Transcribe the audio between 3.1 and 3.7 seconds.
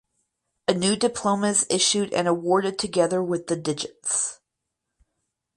with the